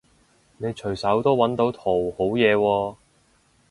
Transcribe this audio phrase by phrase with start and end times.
[0.57, 2.95] 你隨手都搵到圖好嘢喎